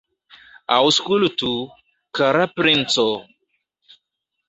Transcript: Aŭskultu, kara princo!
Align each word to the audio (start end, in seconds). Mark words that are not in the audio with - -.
Aŭskultu, 0.77 1.51
kara 2.21 2.51
princo! 2.59 3.09